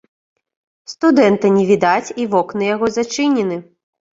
Студэнта 0.93 1.47
не 1.57 1.65
відаць, 1.73 2.09
і 2.25 2.27
вокны 2.35 2.63
яго 2.75 2.93
зачынены. 2.97 3.63